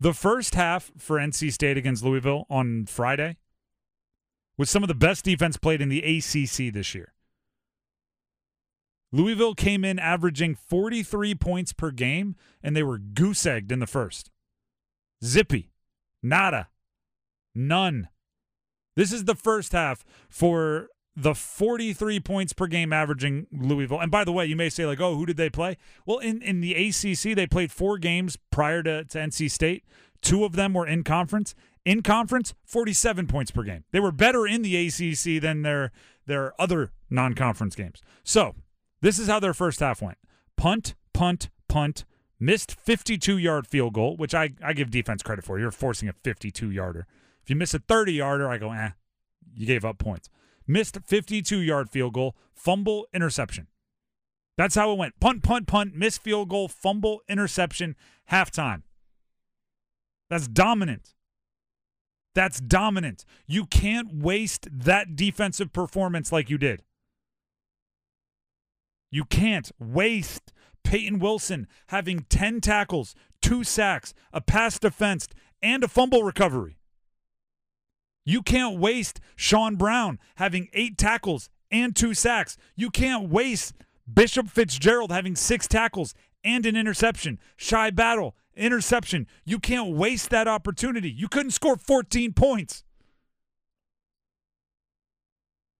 The 0.00 0.12
first 0.12 0.54
half 0.54 0.92
for 0.96 1.18
NC 1.18 1.52
State 1.52 1.76
against 1.76 2.04
Louisville 2.04 2.46
on 2.50 2.86
Friday 2.86 3.36
was 4.56 4.70
some 4.70 4.82
of 4.82 4.88
the 4.88 4.94
best 4.94 5.24
defense 5.24 5.56
played 5.56 5.80
in 5.80 5.88
the 5.88 6.00
ACC 6.00 6.72
this 6.72 6.94
year. 6.94 7.14
Louisville 9.10 9.54
came 9.54 9.84
in 9.84 9.98
averaging 9.98 10.54
43 10.54 11.34
points 11.34 11.72
per 11.72 11.90
game, 11.90 12.36
and 12.62 12.76
they 12.76 12.82
were 12.82 12.98
goose 12.98 13.46
egged 13.46 13.72
in 13.72 13.78
the 13.78 13.86
first. 13.86 14.30
Zippy, 15.24 15.70
nada, 16.22 16.68
none. 17.54 18.08
This 18.96 19.12
is 19.12 19.24
the 19.24 19.34
first 19.34 19.72
half 19.72 20.04
for 20.28 20.88
the 21.16 21.34
43 21.34 22.20
points 22.20 22.52
per 22.52 22.66
game 22.68 22.92
averaging 22.92 23.48
Louisville. 23.52 24.00
And 24.00 24.10
by 24.10 24.24
the 24.24 24.32
way, 24.32 24.46
you 24.46 24.54
may 24.54 24.68
say, 24.68 24.86
like, 24.86 25.00
oh, 25.00 25.16
who 25.16 25.26
did 25.26 25.36
they 25.36 25.50
play? 25.50 25.76
Well, 26.06 26.18
in, 26.18 26.40
in 26.42 26.60
the 26.60 26.74
ACC, 26.74 27.34
they 27.34 27.46
played 27.46 27.72
four 27.72 27.98
games 27.98 28.38
prior 28.52 28.82
to, 28.84 29.04
to 29.04 29.18
NC 29.18 29.50
State. 29.50 29.84
Two 30.22 30.44
of 30.44 30.52
them 30.52 30.74
were 30.74 30.86
in 30.86 31.02
conference. 31.02 31.54
In 31.84 32.02
conference, 32.02 32.54
47 32.64 33.26
points 33.26 33.50
per 33.50 33.64
game. 33.64 33.84
They 33.90 34.00
were 34.00 34.12
better 34.12 34.46
in 34.46 34.62
the 34.62 34.86
ACC 34.86 35.40
than 35.42 35.62
their, 35.62 35.90
their 36.26 36.60
other 36.60 36.92
non 37.10 37.34
conference 37.34 37.74
games. 37.74 38.00
So, 38.22 38.54
this 39.00 39.18
is 39.18 39.28
how 39.28 39.40
their 39.40 39.54
first 39.54 39.80
half 39.80 40.02
went 40.02 40.18
punt, 40.56 40.94
punt, 41.14 41.48
punt, 41.68 42.04
missed 42.40 42.72
52 42.72 43.38
yard 43.38 43.66
field 43.66 43.94
goal, 43.94 44.16
which 44.16 44.34
I, 44.34 44.50
I 44.62 44.72
give 44.72 44.90
defense 44.90 45.22
credit 45.22 45.44
for. 45.44 45.58
You're 45.58 45.70
forcing 45.70 46.08
a 46.08 46.12
52 46.12 46.70
yarder. 46.70 47.06
If 47.42 47.50
you 47.50 47.56
miss 47.56 47.74
a 47.74 47.78
30 47.78 48.12
yarder, 48.12 48.48
I 48.48 48.58
go, 48.58 48.72
eh, 48.72 48.90
you 49.54 49.66
gave 49.66 49.84
up 49.84 49.98
points. 49.98 50.28
Missed 50.66 50.98
52 51.06 51.60
yard 51.60 51.90
field 51.90 52.12
goal, 52.14 52.36
fumble, 52.54 53.06
interception. 53.14 53.68
That's 54.56 54.74
how 54.74 54.90
it 54.92 54.98
went. 54.98 55.20
Punt, 55.20 55.42
punt, 55.42 55.66
punt, 55.68 55.94
miss 55.94 56.18
field 56.18 56.48
goal, 56.48 56.68
fumble, 56.68 57.22
interception, 57.28 57.94
halftime. 58.30 58.82
That's 60.28 60.48
dominant. 60.48 61.14
That's 62.34 62.60
dominant. 62.60 63.24
You 63.46 63.66
can't 63.66 64.14
waste 64.16 64.68
that 64.70 65.16
defensive 65.16 65.72
performance 65.72 66.32
like 66.32 66.50
you 66.50 66.58
did. 66.58 66.82
You 69.10 69.24
can't 69.24 69.70
waste 69.78 70.52
Payton 70.84 71.18
Wilson 71.18 71.66
having 71.88 72.26
10 72.28 72.60
tackles, 72.60 73.14
two 73.40 73.64
sacks, 73.64 74.14
a 74.32 74.40
pass 74.40 74.78
defense, 74.78 75.28
and 75.62 75.82
a 75.82 75.88
fumble 75.88 76.22
recovery. 76.22 76.78
You 78.24 78.42
can't 78.42 78.78
waste 78.78 79.20
Sean 79.36 79.76
Brown 79.76 80.18
having 80.36 80.68
eight 80.74 80.98
tackles 80.98 81.48
and 81.70 81.96
two 81.96 82.14
sacks. 82.14 82.56
You 82.76 82.90
can't 82.90 83.30
waste 83.30 83.74
Bishop 84.12 84.48
Fitzgerald 84.48 85.10
having 85.10 85.34
six 85.34 85.66
tackles 85.66 86.14
and 86.44 86.66
an 86.66 86.76
interception. 86.76 87.38
Shy 87.56 87.90
Battle, 87.90 88.36
interception. 88.54 89.26
You 89.44 89.58
can't 89.58 89.94
waste 89.94 90.30
that 90.30 90.48
opportunity. 90.48 91.10
You 91.10 91.28
couldn't 91.28 91.52
score 91.52 91.76
14 91.76 92.32
points. 92.32 92.84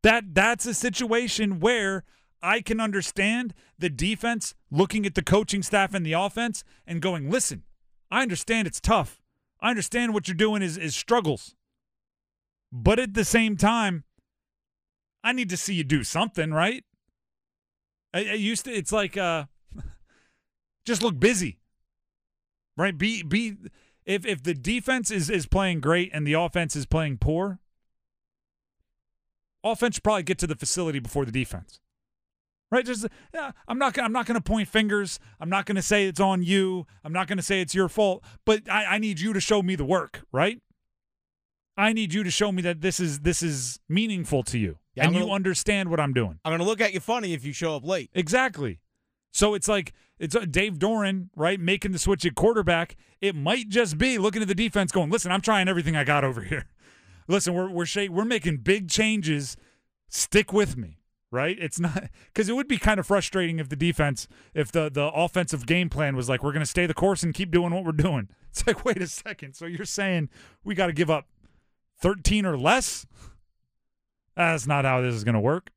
That 0.02 0.35
that's 0.35 0.64
a 0.64 0.75
situation 0.75 1.61
where 1.61 2.04
I 2.42 2.61
can 2.61 2.80
understand 2.80 3.54
the 3.78 3.90
defense 3.90 4.54
looking 4.71 5.07
at 5.07 5.14
the 5.14 5.23
coaching 5.23 5.62
staff 5.62 5.95
and 5.95 6.04
the 6.04 6.12
offense 6.12 6.62
and 6.87 7.02
going, 7.02 7.30
listen, 7.30 7.64
I 8.11 8.23
understand 8.23 8.66
it's 8.66 8.80
tough. 8.80 9.21
I 9.61 9.71
understand 9.71 10.14
what 10.14 10.28
you're 10.28 10.37
doing 10.37 10.62
is, 10.62 10.76
is 10.76 10.95
struggles. 10.95 11.54
But 12.71 12.99
at 12.99 13.14
the 13.14 13.25
same 13.25 13.57
time, 13.57 14.04
I 15.25 15.33
need 15.33 15.50
to 15.50 15.57
see 15.57 15.75
you 15.75 15.85
do 15.85 16.04
something, 16.04 16.52
right? 16.52 16.85
I, 18.14 18.21
I 18.21 18.35
used 18.35 18.64
to, 18.66 18.71
it's 18.71 18.92
like, 18.92 19.16
uh, 19.16 19.45
just 20.85 21.02
look 21.02 21.18
busy, 21.18 21.59
right? 22.76 22.97
Be, 22.97 23.23
be, 23.23 23.57
if, 24.07 24.25
if 24.25 24.42
the 24.42 24.54
defense 24.54 25.11
is, 25.11 25.28
is 25.28 25.47
playing 25.47 25.80
great 25.80 26.11
and 26.14 26.26
the 26.26 26.35
offense 26.35 26.76
is 26.76 26.87
playing 26.87 27.18
poor, 27.18 27.59
offense 29.64 29.97
should 29.97 30.04
probably 30.04 30.23
get 30.23 30.38
to 30.38 30.47
the 30.47 30.57
facility 30.57 31.00
before 31.00 31.25
the 31.25 31.33
defense 31.33 31.80
right? 32.70 32.84
Just 32.84 33.06
yeah, 33.34 33.52
I'm 33.66 33.78
not 33.78 33.94
gonna 33.94 34.06
I'm 34.06 34.12
not 34.12 34.26
going 34.26 34.37
to 34.37 34.42
point 34.42 34.68
fingers. 34.68 35.18
I'm 35.40 35.48
not 35.48 35.66
going 35.66 35.76
to 35.76 35.82
say 35.82 36.06
it's 36.06 36.20
on 36.20 36.42
you. 36.42 36.87
I'm 37.04 37.12
not 37.12 37.26
going 37.26 37.38
to 37.38 37.42
say 37.42 37.60
it's 37.60 37.75
your 37.75 37.88
fault. 37.88 38.25
But 38.44 38.70
I, 38.70 38.84
I 38.84 38.98
need 38.98 39.20
you 39.20 39.32
to 39.32 39.40
show 39.40 39.62
me 39.62 39.75
the 39.76 39.84
work, 39.84 40.22
right? 40.32 40.60
I 41.76 41.92
need 41.92 42.12
you 42.12 42.25
to 42.25 42.30
show 42.30 42.50
me 42.50 42.60
that 42.62 42.80
this 42.80 42.98
is 42.98 43.20
this 43.20 43.42
is 43.42 43.78
meaningful 43.88 44.42
to 44.44 44.58
you, 44.58 44.78
Yeah, 44.94 45.06
and 45.06 45.16
I'm 45.16 45.22
you 45.22 45.30
understand 45.30 45.90
what 45.90 46.00
I'm 46.00 46.12
doing. 46.12 46.40
I'm 46.44 46.52
gonna 46.52 46.64
look 46.64 46.80
at 46.80 46.92
you 46.92 47.00
funny 47.00 47.34
if 47.34 47.44
you 47.44 47.52
show 47.52 47.76
up 47.76 47.84
late. 47.84 48.10
Exactly. 48.14 48.80
So 49.30 49.54
it's 49.54 49.68
like 49.68 49.92
it's 50.18 50.34
uh, 50.34 50.44
Dave 50.50 50.78
Doeren, 50.80 51.28
right, 51.37 51.60
making 51.60 51.92
the 51.92 51.98
switch 52.00 52.26
at 52.26 52.34
quarterback. 52.34 52.96
It 53.20 53.37
might 53.37 53.68
just 53.68 53.96
be 53.96 54.18
looking 54.18 54.42
at 54.42 54.48
the 54.48 54.54
defense, 54.56 54.90
going, 54.90 55.10
"Listen, 55.10 55.30
I'm 55.30 55.40
trying 55.40 55.68
everything 55.68 55.94
I 55.94 56.02
got 56.02 56.25
over 56.25 56.40
here. 56.40 56.66
Listen, 57.28 57.54
we're 57.54 57.70
we're 57.70 57.87
sh- 57.87 58.08
we're 58.10 58.25
making 58.25 58.58
big 58.58 58.88
changes. 58.88 59.56
Stick 60.08 60.52
with 60.52 60.76
me." 60.76 60.98
Right? 61.30 61.56
It's 61.61 61.78
not 61.78 62.04
because 62.26 62.49
it 62.49 62.54
would 62.54 62.68
be 62.68 62.78
kind 62.78 62.99
of 62.99 63.06
frustrating 63.06 63.58
if 63.58 63.68
the 63.68 63.76
defense, 63.76 64.28
if 64.54 64.73
the 64.73 64.90
the 64.90 65.11
offensive 65.12 65.66
game 65.66 65.90
plan 65.90 66.16
was 66.16 66.28
like, 66.28 66.42
"We're 66.42 66.52
going 66.52 66.61
to 66.61 66.66
stay 66.66 66.87
the 66.87 66.94
course 66.94 67.23
and 67.23 67.35
keep 67.35 67.50
doing 67.50 67.73
what 67.73 67.85
we're 67.85 67.92
doing." 67.92 68.28
It's 68.50 68.66
like, 68.66 68.82
wait 68.82 69.02
a 69.02 69.06
second. 69.06 69.52
So 69.52 69.66
you're 69.66 69.85
saying 69.85 70.30
we 70.64 70.75
got 70.75 70.87
to 70.87 70.92
give 70.94 71.11
up 71.11 71.26
13 72.00 72.47
or 72.47 72.56
less? 72.56 73.06
That's 74.37 74.66
not 74.66 74.87
how 74.87 75.02
this 75.02 75.14
is 75.14 75.23
going 75.23 75.35
to 75.35 75.40
work. 75.40 75.70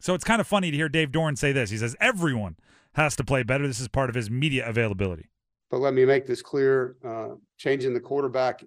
So 0.00 0.14
it's 0.14 0.24
kind 0.24 0.40
of 0.40 0.46
funny 0.46 0.70
to 0.70 0.76
hear 0.76 0.88
Dave 0.88 1.10
Doeren 1.12 1.36
say 1.36 1.52
this. 1.52 1.70
He 1.70 1.76
says 1.76 1.96
everyone 2.00 2.56
has 2.94 3.16
to 3.16 3.24
play 3.24 3.42
better. 3.42 3.66
This 3.66 3.80
is 3.80 3.88
part 3.88 4.08
of 4.08 4.14
his 4.14 4.30
media 4.30 4.68
availability. 4.68 5.30
But 5.70 5.80
let 5.80 5.94
me 5.94 6.04
make 6.04 6.26
this 6.26 6.42
clear, 6.42 6.96
uh, 7.04 7.34
changing 7.58 7.94
the 7.94 8.00
quarterback, 8.00 8.64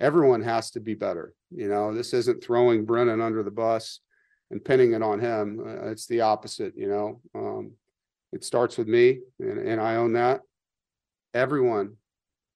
everyone 0.00 0.42
has 0.42 0.70
to 0.72 0.80
be 0.80 0.94
better. 0.94 1.34
You 1.50 1.68
know, 1.68 1.94
this 1.94 2.14
isn't 2.14 2.42
throwing 2.42 2.84
Brennan 2.84 3.20
under 3.20 3.42
the 3.42 3.50
bus 3.50 4.00
and 4.52 4.64
pinning 4.64 4.92
it 4.92 5.02
on 5.02 5.18
him. 5.18 5.60
Uh, 5.66 5.88
it's 5.88 6.06
the 6.06 6.20
opposite, 6.20 6.74
you 6.76 6.86
know. 6.86 7.20
Um, 7.34 7.72
it 8.32 8.44
starts 8.44 8.78
with 8.78 8.86
me 8.86 9.20
and, 9.40 9.58
and 9.58 9.80
I 9.80 9.96
own 9.96 10.12
that. 10.12 10.42
Everyone 11.34 11.96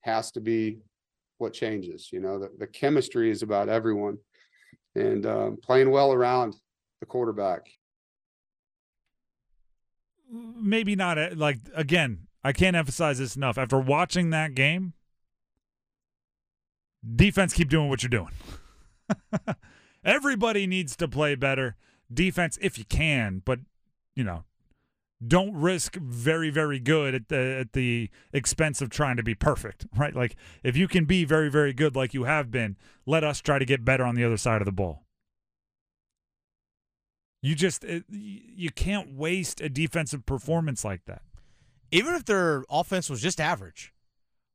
has 0.02 0.30
to 0.32 0.40
be 0.40 0.78
what 1.38 1.52
changes, 1.52 2.10
you 2.12 2.20
know, 2.20 2.38
the, 2.38 2.50
the 2.58 2.66
chemistry 2.66 3.30
is 3.30 3.42
about 3.42 3.68
everyone 3.68 4.18
and 4.94 5.26
um, 5.26 5.58
playing 5.62 5.90
well 5.90 6.12
around 6.12 6.54
the 7.00 7.06
quarterback. 7.06 7.66
Maybe 10.30 10.96
not 10.96 11.18
a, 11.18 11.34
like 11.34 11.58
again, 11.74 12.26
I 12.42 12.52
can't 12.52 12.76
emphasize 12.76 13.18
this 13.18 13.36
enough. 13.36 13.58
After 13.58 13.78
watching 13.78 14.30
that 14.30 14.54
game, 14.54 14.94
defense 17.14 17.52
keep 17.52 17.68
doing 17.68 17.88
what 17.88 18.02
you're 18.02 18.10
doing. 18.10 18.32
Everybody 20.06 20.68
needs 20.68 20.94
to 20.96 21.08
play 21.08 21.34
better 21.34 21.74
defense 22.12 22.56
if 22.62 22.78
you 22.78 22.84
can, 22.84 23.42
but 23.44 23.58
you 24.14 24.22
know, 24.22 24.44
don't 25.26 25.52
risk 25.52 25.96
very 25.96 26.48
very 26.48 26.78
good 26.78 27.12
at 27.12 27.28
the 27.28 27.36
at 27.60 27.72
the 27.72 28.08
expense 28.32 28.80
of 28.80 28.88
trying 28.88 29.16
to 29.16 29.24
be 29.24 29.34
perfect, 29.34 29.84
right? 29.96 30.14
Like 30.14 30.36
if 30.62 30.76
you 30.76 30.86
can 30.86 31.06
be 31.06 31.24
very 31.24 31.50
very 31.50 31.72
good 31.72 31.96
like 31.96 32.14
you 32.14 32.22
have 32.22 32.52
been, 32.52 32.76
let 33.04 33.24
us 33.24 33.40
try 33.40 33.58
to 33.58 33.64
get 33.64 33.84
better 33.84 34.04
on 34.04 34.14
the 34.14 34.24
other 34.24 34.36
side 34.36 34.62
of 34.62 34.66
the 34.66 34.72
ball. 34.72 35.02
You 37.42 37.56
just 37.56 37.84
eh, 37.84 37.96
it, 37.96 38.04
you 38.08 38.70
can't 38.70 39.12
waste 39.12 39.60
a 39.60 39.68
defensive 39.68 40.24
performance 40.24 40.84
like 40.84 41.04
that. 41.06 41.22
Even 41.90 42.14
if 42.14 42.24
their 42.24 42.64
offense 42.70 43.10
was 43.10 43.20
just 43.20 43.40
average, 43.40 43.92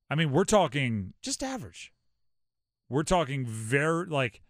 I 0.09 0.15
mean, 0.15 0.31
we're 0.31 0.45
talking 0.45 1.13
just 1.21 1.43
average. 1.43 1.91
we're 2.89 3.03
talking 3.03 3.45
very 3.45 4.05
like 4.05 4.41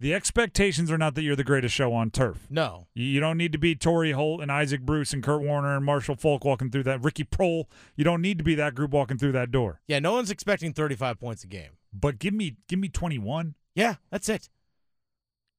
the 0.00 0.14
expectations 0.14 0.90
are 0.90 0.98
not 0.98 1.14
that 1.14 1.22
you're 1.22 1.36
the 1.36 1.44
greatest 1.44 1.74
show 1.74 1.92
on 1.92 2.10
turf. 2.10 2.46
No, 2.48 2.86
You, 2.94 3.20
don't 3.20 3.36
need 3.36 3.52
to 3.52 3.58
be 3.58 3.74
Torry 3.74 4.12
Holt 4.12 4.40
and 4.40 4.50
Isaac 4.50 4.80
Bruce 4.80 5.12
and 5.12 5.22
Kurt 5.22 5.42
Warner 5.42 5.76
and 5.76 5.84
Marshall 5.84 6.16
Faulk 6.16 6.44
walking 6.44 6.70
through 6.70 6.84
that. 6.84 7.04
Ricky 7.04 7.24
Proehl. 7.24 7.64
You 7.96 8.04
don't 8.04 8.22
need 8.22 8.38
to 8.38 8.44
be 8.44 8.54
that 8.54 8.74
group 8.74 8.90
walking 8.92 9.18
through 9.18 9.32
that 9.32 9.50
door. 9.50 9.80
yeah, 9.86 9.98
no 9.98 10.12
one's 10.12 10.30
expecting 10.30 10.72
35 10.72 11.20
points 11.20 11.44
a 11.44 11.46
game. 11.46 11.72
But 11.92 12.18
give 12.18 12.32
me 12.34 12.56
give 12.68 12.78
me 12.78 12.88
21. 12.88 13.54
Yeah, 13.74 13.96
that's 14.10 14.28
it. 14.28 14.48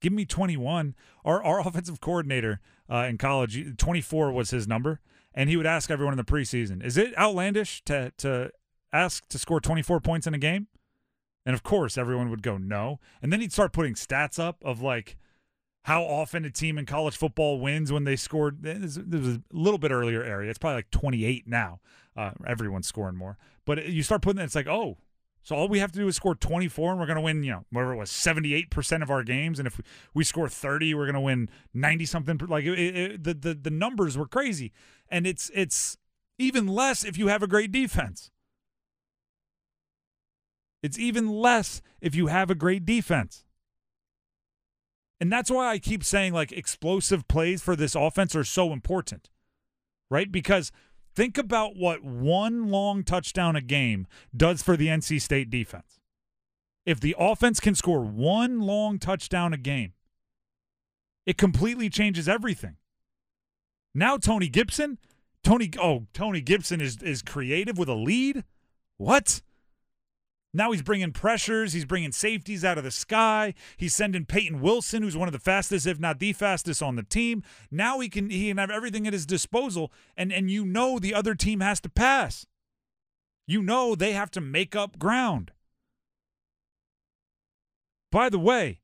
Give 0.02 0.12
me 0.14 0.26
21. 0.26 0.96
Our 1.24 1.44
our 1.44 1.60
offensive 1.68 2.02
coordinator 2.02 2.60
uh, 2.90 3.06
in 3.10 3.18
college, 3.18 3.78
24 3.78 4.32
was 4.32 4.50
his 4.50 4.68
number, 4.68 5.00
and 5.34 5.50
he 5.50 5.56
would 5.58 5.66
ask 5.68 5.92
everyone 5.92 6.14
in 6.14 6.18
the 6.18 6.24
preseason, 6.24 6.84
"Is 6.84 6.98
it 6.98 7.18
outlandish 7.18 7.84
to 7.86 8.12
to 8.18 8.52
ask 8.92 9.28
to 9.30 9.38
score 9.38 9.60
24 9.62 10.00
points 10.02 10.26
in 10.26 10.34
a 10.34 10.38
game?" 10.40 10.68
And 11.46 11.54
of 11.54 11.64
course, 11.64 11.98
everyone 11.98 12.30
would 12.30 12.44
go 12.44 12.58
no. 12.58 13.00
And 13.22 13.32
then 13.32 13.42
he'd 13.42 13.54
start 13.54 13.74
putting 13.74 13.96
stats 13.96 14.40
up 14.40 14.58
of 14.64 14.82
like 14.82 15.18
how 15.84 16.04
often 16.04 16.46
a 16.46 16.52
team 16.52 16.78
in 16.78 16.86
college 16.86 17.18
football 17.18 17.60
wins 17.60 17.92
when 17.92 18.04
they 18.04 18.16
scored. 18.16 18.62
This 18.62 18.98
was 18.98 19.38
a 19.38 19.42
little 19.52 19.80
bit 19.80 19.92
earlier 19.92 20.24
area. 20.24 20.50
It's 20.50 20.60
probably 20.60 20.78
like 20.78 20.92
28 20.92 21.48
now. 21.48 21.80
Uh, 22.16 22.32
everyone's 22.46 22.88
scoring 22.88 23.16
more. 23.16 23.38
But 23.66 23.88
you 23.88 24.04
start 24.04 24.22
putting 24.22 24.42
it, 24.42 24.46
it's 24.46 24.56
like, 24.56 24.68
oh, 24.68 24.98
so 25.44 25.56
all 25.56 25.68
we 25.68 25.80
have 25.80 25.92
to 25.92 26.00
do 26.00 26.08
is 26.08 26.16
score 26.16 26.36
24 26.36 26.92
and 26.92 27.00
we're 27.00 27.08
going 27.08 27.16
to 27.16 27.22
win, 27.22 27.44
you 27.44 27.52
know, 27.52 27.66
whatever 27.72 27.94
it 27.94 27.98
was, 27.98 28.12
78% 28.12 29.02
of 29.02 29.10
our 29.10 29.24
games. 29.24 29.58
And 29.58 29.68
if 29.68 29.78
we, 29.78 29.84
we 30.14 30.24
score 30.24 30.48
30, 30.48 30.94
we're 30.94 31.06
going 31.06 31.16
to 31.16 31.22
win 31.22 31.50
90 31.74 32.06
something. 32.06 32.40
Like 32.48 32.66
it, 32.66 32.78
it, 32.78 33.24
the, 33.24 33.34
the, 33.34 33.54
the 33.56 33.70
numbers 33.72 34.18
were 34.18 34.28
crazy. 34.28 34.72
And 35.10 35.26
it's, 35.26 35.50
it's 35.54 35.98
even 36.38 36.68
less 36.68 37.04
if 37.04 37.18
you 37.18 37.28
have 37.28 37.42
a 37.42 37.48
great 37.48 37.72
defense. 37.72 38.30
It's 40.82 40.98
even 40.98 41.30
less 41.30 41.82
if 42.02 42.16
you 42.16 42.28
have 42.28 42.50
a 42.50 42.56
great 42.56 42.86
defense. 42.86 43.46
And 45.20 45.32
that's 45.32 45.52
why 45.52 45.68
I 45.68 45.78
keep 45.78 46.04
saying 46.04 46.34
like 46.34 46.52
explosive 46.52 47.28
plays 47.28 47.62
for 47.62 47.76
this 47.76 47.94
offense 47.94 48.36
are 48.36 48.44
so 48.44 48.74
important, 48.74 49.30
right? 50.10 50.32
Because 50.32 50.72
think 51.16 51.38
about 51.38 51.76
what 51.76 52.04
one 52.04 52.70
long 52.70 53.04
touchdown 53.04 53.56
a 53.56 53.62
game 53.62 54.08
does 54.36 54.64
for 54.64 54.76
the 54.76 54.88
NC 54.88 55.22
State 55.22 55.52
defense. 55.52 56.00
If 56.88 57.00
the 57.00 57.16
offense 57.20 57.60
can 57.60 57.76
score 57.76 58.02
one 58.02 58.62
long 58.62 58.98
touchdown 58.98 59.54
a 59.54 59.58
game, 59.58 59.94
it 61.28 61.38
completely 61.38 61.90
changes 61.90 62.28
everything. 62.28 62.78
Now 63.94 64.18
Tony 64.18 64.50
Gibson, 64.50 64.98
Tony 65.44 65.70
oh, 65.80 66.08
Tony 66.14 66.42
Gibson 66.42 66.82
is 66.82 66.98
is 67.04 67.22
creative 67.22 67.78
with 67.78 67.90
a 67.90 67.94
lead? 67.94 68.44
What? 68.98 69.44
Now 70.54 70.72
he's 70.72 70.82
bringing 70.82 71.14
pressures. 71.14 71.74
He's 71.74 71.86
bringing 71.86 72.12
safeties 72.12 72.66
out 72.66 72.78
of 72.78 72.84
the 72.84 72.92
sky. 72.92 73.54
He's 73.78 73.96
sending 73.96 74.26
Payton 74.26 74.60
Wilson, 74.60 75.02
who's 75.02 75.16
one 75.16 75.30
of 75.30 75.32
the 75.32 75.40
fastest, 75.40 75.88
if 75.88 76.00
not 76.00 76.20
the 76.20 76.34
fastest, 76.34 76.84
on 76.84 76.96
the 76.96 77.04
team. 77.04 77.44
Now 77.70 78.00
he 78.00 78.10
can 78.10 78.30
he 78.30 78.50
can 78.50 78.58
have 78.58 78.70
everything 78.70 79.08
at 79.08 79.14
his 79.14 79.26
disposal, 79.26 79.92
and 80.18 80.34
and 80.34 80.52
you 80.52 80.66
know 80.66 81.00
the 81.00 81.14
other 81.14 81.36
team 81.36 81.62
has 81.62 81.80
to 81.82 81.90
pass. 81.90 82.46
You 83.48 83.62
know 83.62 83.96
they 83.96 84.12
have 84.12 84.32
to 84.32 84.42
make 84.42 84.76
up 84.76 85.00
ground. 85.00 85.52
By 88.12 88.28
the 88.28 88.40
way, 88.40 88.82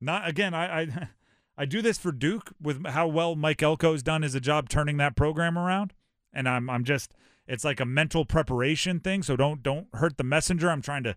not 0.00 0.26
again. 0.26 0.54
I 0.54 0.82
I, 0.82 1.08
I 1.58 1.64
do 1.66 1.82
this 1.82 1.98
for 1.98 2.12
Duke 2.12 2.52
with 2.60 2.86
how 2.86 3.06
well 3.06 3.36
Mike 3.36 3.58
Elko's 3.58 4.02
done 4.02 4.24
as 4.24 4.34
a 4.34 4.40
job 4.40 4.70
turning 4.70 4.96
that 4.96 5.14
program 5.14 5.58
around, 5.58 5.92
and 6.32 6.48
I'm 6.48 6.70
I'm 6.70 6.84
just 6.84 7.12
it's 7.46 7.64
like 7.64 7.80
a 7.80 7.84
mental 7.84 8.24
preparation 8.24 9.00
thing 9.00 9.22
so 9.22 9.36
don't 9.36 9.62
don't 9.62 9.88
hurt 9.94 10.16
the 10.18 10.24
messenger. 10.24 10.70
I'm 10.70 10.82
trying 10.82 11.04
to 11.04 11.16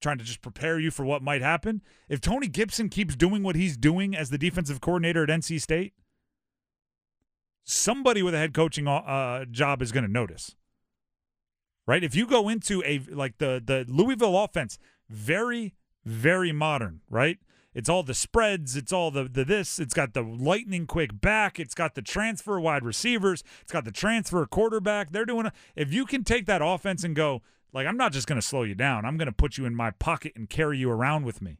trying 0.00 0.18
to 0.18 0.24
just 0.24 0.42
prepare 0.42 0.78
you 0.78 0.90
for 0.90 1.04
what 1.04 1.22
might 1.22 1.42
happen. 1.42 1.82
If 2.08 2.20
tony 2.20 2.48
gibson 2.48 2.88
keeps 2.88 3.16
doing 3.16 3.42
what 3.42 3.56
he's 3.56 3.76
doing 3.76 4.16
as 4.16 4.30
the 4.30 4.38
defensive 4.38 4.80
coordinator 4.80 5.22
at 5.22 5.28
nc 5.28 5.60
state 5.60 5.92
somebody 7.68 8.22
with 8.22 8.34
a 8.34 8.38
head 8.38 8.54
coaching 8.54 8.88
uh, 8.88 9.44
job 9.44 9.82
is 9.82 9.92
going 9.92 10.04
to 10.04 10.10
notice. 10.10 10.56
Right? 11.86 12.02
If 12.02 12.14
you 12.14 12.26
go 12.26 12.48
into 12.48 12.82
a 12.84 13.00
like 13.10 13.38
the 13.38 13.62
the 13.64 13.84
louisville 13.88 14.38
offense 14.38 14.78
very 15.08 15.74
very 16.04 16.52
modern 16.52 17.00
right 17.08 17.38
it's 17.74 17.88
all 17.88 18.02
the 18.02 18.14
spreads. 18.14 18.76
It's 18.76 18.92
all 18.92 19.10
the, 19.10 19.24
the 19.24 19.44
this. 19.44 19.78
It's 19.78 19.94
got 19.94 20.14
the 20.14 20.22
lightning 20.22 20.86
quick 20.86 21.20
back. 21.20 21.60
It's 21.60 21.74
got 21.74 21.94
the 21.94 22.02
transfer 22.02 22.58
wide 22.58 22.84
receivers. 22.84 23.44
It's 23.62 23.72
got 23.72 23.84
the 23.84 23.92
transfer 23.92 24.44
quarterback. 24.46 25.10
They're 25.10 25.26
doing. 25.26 25.46
A, 25.46 25.52
if 25.76 25.92
you 25.92 26.06
can 26.06 26.24
take 26.24 26.46
that 26.46 26.62
offense 26.62 27.04
and 27.04 27.14
go 27.14 27.42
like, 27.72 27.86
I'm 27.86 27.96
not 27.96 28.12
just 28.12 28.26
going 28.26 28.40
to 28.40 28.46
slow 28.46 28.62
you 28.62 28.74
down. 28.74 29.04
I'm 29.04 29.16
going 29.16 29.26
to 29.26 29.32
put 29.32 29.58
you 29.58 29.66
in 29.66 29.74
my 29.74 29.90
pocket 29.92 30.32
and 30.34 30.48
carry 30.48 30.78
you 30.78 30.90
around 30.90 31.24
with 31.24 31.42
me, 31.42 31.58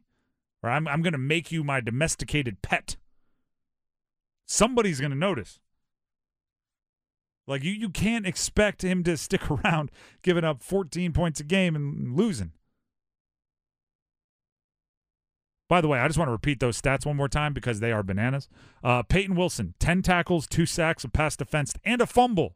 or 0.63 0.69
I'm 0.69 0.87
I'm 0.87 1.01
going 1.01 1.13
to 1.13 1.19
make 1.19 1.51
you 1.51 1.63
my 1.63 1.79
domesticated 1.79 2.61
pet. 2.61 2.97
Somebody's 4.47 4.99
going 4.99 5.11
to 5.11 5.17
notice. 5.17 5.59
Like 7.45 7.63
you, 7.63 7.71
you 7.71 7.89
can't 7.89 8.27
expect 8.27 8.83
him 8.83 9.03
to 9.03 9.17
stick 9.17 9.49
around 9.65 9.91
giving 10.21 10.43
up 10.43 10.61
14 10.61 11.13
points 11.13 11.39
a 11.39 11.43
game 11.43 11.75
and 11.75 12.15
losing. 12.15 12.51
By 15.69 15.81
the 15.81 15.87
way, 15.87 15.99
I 15.99 16.07
just 16.07 16.17
want 16.17 16.27
to 16.27 16.33
repeat 16.33 16.59
those 16.59 16.81
stats 16.81 17.05
one 17.05 17.15
more 17.15 17.29
time 17.29 17.53
because 17.53 17.79
they 17.79 17.91
are 17.91 18.01
bananas. 18.01 18.49
Uh, 18.83 19.03
Payton 19.03 19.35
Wilson, 19.35 19.75
10 19.79 20.01
tackles, 20.01 20.47
two 20.47 20.65
sacks, 20.65 21.03
a 21.03 21.09
pass 21.09 21.35
defense, 21.37 21.73
and 21.85 22.01
a 22.01 22.07
fumble 22.07 22.55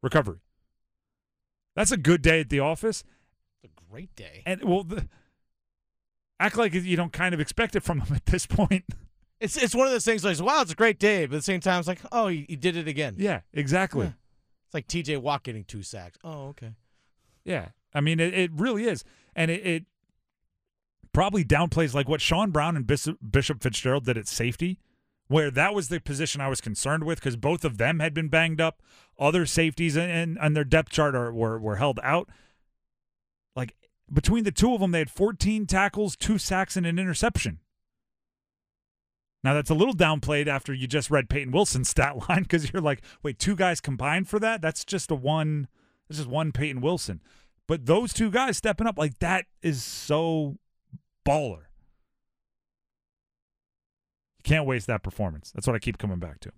recovery. 0.00 0.38
That's 1.74 1.90
a 1.90 1.96
good 1.96 2.22
day 2.22 2.40
at 2.40 2.50
the 2.50 2.60
office. 2.60 3.02
It's 3.62 3.72
a 3.72 3.90
great 3.90 4.14
day. 4.14 4.44
And, 4.46 4.62
well, 4.62 4.84
the, 4.84 5.08
act 6.38 6.56
like 6.56 6.72
you 6.72 6.96
don't 6.96 7.12
kind 7.12 7.34
of 7.34 7.40
expect 7.40 7.74
it 7.74 7.82
from 7.82 8.00
him 8.00 8.14
at 8.14 8.26
this 8.26 8.46
point. 8.46 8.84
It's 9.40 9.56
it's 9.56 9.74
one 9.74 9.88
of 9.88 9.92
those 9.92 10.04
things 10.04 10.24
like, 10.24 10.40
wow, 10.40 10.62
it's 10.62 10.70
a 10.70 10.76
great 10.76 11.00
day, 11.00 11.26
but 11.26 11.34
at 11.34 11.38
the 11.38 11.42
same 11.42 11.60
time, 11.60 11.80
it's 11.80 11.88
like, 11.88 12.00
oh, 12.12 12.28
he, 12.28 12.46
he 12.48 12.54
did 12.54 12.76
it 12.76 12.86
again. 12.86 13.16
Yeah, 13.18 13.40
exactly. 13.52 14.06
Yeah. 14.06 14.12
It's 14.66 14.74
like 14.74 14.86
TJ 14.86 15.18
Watt 15.18 15.42
getting 15.42 15.64
two 15.64 15.82
sacks. 15.82 16.16
Oh, 16.22 16.48
okay. 16.50 16.74
Yeah. 17.44 17.70
I 17.92 18.00
mean, 18.00 18.20
it, 18.20 18.32
it 18.32 18.50
really 18.54 18.84
is. 18.84 19.02
And 19.34 19.50
it, 19.50 19.66
it 19.66 19.84
probably 21.12 21.44
downplays 21.44 21.94
like 21.94 22.08
what 22.08 22.20
Sean 22.20 22.50
Brown 22.50 22.76
and 22.76 22.86
Bishop, 22.86 23.62
Fitzgerald 23.62 24.04
did 24.04 24.18
at 24.18 24.28
safety, 24.28 24.78
where 25.28 25.50
that 25.50 25.74
was 25.74 25.88
the 25.88 26.00
position 26.00 26.40
I 26.40 26.48
was 26.48 26.60
concerned 26.60 27.04
with 27.04 27.18
because 27.18 27.36
both 27.36 27.64
of 27.64 27.78
them 27.78 28.00
had 28.00 28.14
been 28.14 28.28
banged 28.28 28.60
up. 28.60 28.82
Other 29.18 29.46
safeties 29.46 29.96
and, 29.96 30.38
and 30.40 30.56
their 30.56 30.64
depth 30.64 30.90
chart 30.90 31.14
are, 31.14 31.32
were, 31.32 31.58
were 31.58 31.76
held 31.76 32.00
out. 32.02 32.28
Like 33.54 33.74
between 34.12 34.44
the 34.44 34.52
two 34.52 34.74
of 34.74 34.80
them, 34.80 34.90
they 34.90 35.00
had 35.00 35.10
14 35.10 35.66
tackles, 35.66 36.16
two 36.16 36.38
sacks, 36.38 36.76
and 36.76 36.86
an 36.86 36.98
interception. 36.98 37.60
Now 39.44 39.54
that's 39.54 39.70
a 39.70 39.74
little 39.74 39.94
downplayed 39.94 40.46
after 40.46 40.72
you 40.72 40.86
just 40.86 41.10
read 41.10 41.28
Payton 41.28 41.52
Wilson's 41.52 41.88
stat 41.90 42.28
line 42.28 42.42
because 42.42 42.72
you're 42.72 42.82
like, 42.82 43.02
wait, 43.22 43.38
two 43.38 43.56
guys 43.56 43.80
combined 43.80 44.28
for 44.28 44.38
that? 44.38 44.62
That's 44.62 44.84
just 44.84 45.10
a 45.10 45.14
one. 45.14 45.68
This 46.08 46.18
is 46.18 46.26
one 46.26 46.52
Payton 46.52 46.80
Wilson. 46.80 47.22
But 47.66 47.86
those 47.86 48.12
two 48.12 48.30
guys 48.30 48.56
stepping 48.56 48.86
up 48.86 48.98
like 48.98 49.18
that 49.20 49.46
is 49.62 49.82
so 49.82 50.58
baller. 51.24 51.64
You 54.38 54.42
can't 54.44 54.66
waste 54.66 54.86
that 54.88 55.02
performance. 55.02 55.52
That's 55.52 55.66
what 55.66 55.76
I 55.76 55.78
keep 55.78 55.98
coming 55.98 56.18
back 56.18 56.40
to. 56.40 56.50